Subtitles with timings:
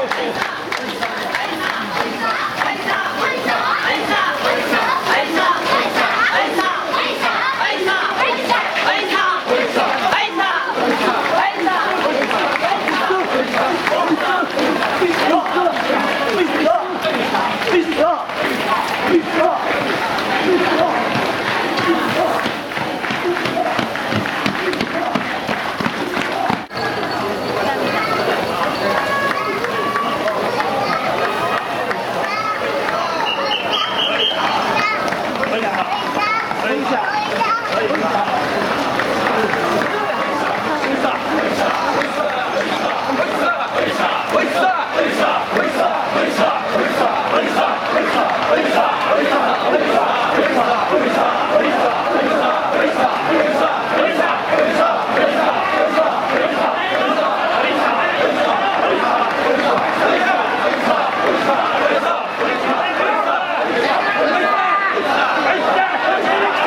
[0.00, 0.48] Oh!
[65.76, 66.57] Yeah,